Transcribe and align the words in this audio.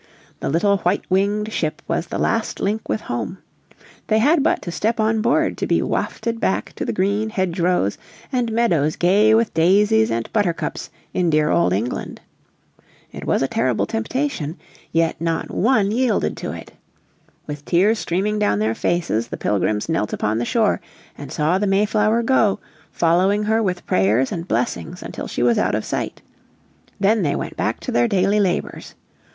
The 0.39 0.49
little 0.49 0.77
white 0.77 1.03
winged 1.11 1.53
ship 1.53 1.83
was 1.87 2.07
the 2.07 2.17
last 2.17 2.59
link 2.59 2.89
with 2.89 3.01
home. 3.01 3.37
They 4.07 4.17
had 4.17 4.41
but 4.41 4.59
to 4.63 4.71
step 4.71 4.99
on 4.99 5.21
board 5.21 5.59
to 5.59 5.67
be 5.67 5.79
wafted 5.83 6.39
back 6.39 6.73
to 6.77 6.85
the 6.85 6.91
green 6.91 7.29
hedgerows 7.29 7.99
and 8.31 8.51
meadows 8.51 8.95
gay 8.95 9.35
with 9.35 9.53
daisies 9.53 10.09
and 10.09 10.33
buttercups 10.33 10.89
in 11.13 11.29
dear 11.29 11.51
old 11.51 11.71
England. 11.71 12.19
It 13.11 13.25
was 13.25 13.43
a 13.43 13.47
terrible 13.47 13.85
temptation. 13.85 14.57
Yet 14.91 15.21
not 15.21 15.51
one 15.51 15.91
yielded 15.91 16.35
to 16.37 16.51
it. 16.51 16.73
With 17.45 17.63
tears 17.63 17.99
streaming 17.99 18.39
down 18.39 18.57
their 18.57 18.73
faces, 18.73 19.27
the 19.27 19.37
Pilgrims 19.37 19.87
knelt 19.87 20.13
upon 20.13 20.39
the 20.39 20.45
shore 20.45 20.81
and 21.15 21.31
saw 21.31 21.59
the 21.59 21.67
Mayflower 21.67 22.23
go, 22.23 22.59
following 22.91 23.43
her 23.43 23.61
with 23.61 23.85
prayers 23.85 24.31
and 24.31 24.47
blessings 24.47 25.03
until 25.03 25.27
she 25.27 25.43
was 25.43 25.59
out 25.59 25.75
of 25.75 25.85
sight. 25.85 26.23
Then 26.99 27.21
they 27.21 27.35
went 27.35 27.55
back 27.55 27.79
to 27.81 27.91
their 27.91 28.07
daily 28.07 28.39
labours. 28.39 28.95